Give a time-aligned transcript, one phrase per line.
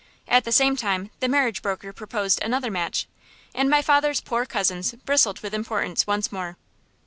[0.27, 3.07] At the same time the marriage broker proposed another match;
[3.53, 6.57] and my father's poor cousins bristled with importance once more.